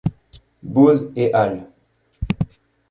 [0.63, 1.67] Bose et al.